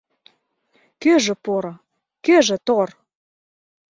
[1.01, 1.73] Кӧжӧ поро,
[2.25, 2.89] кӧжӧ тор?»